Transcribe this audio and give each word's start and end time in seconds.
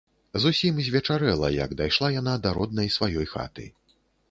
Зусім 0.45 0.79
звечарэла, 0.87 1.51
як 1.65 1.77
дайшла 1.83 2.11
яна 2.17 2.33
да 2.47 2.57
роднай 2.59 2.93
сваёй 2.99 3.31
хаты. 3.37 3.71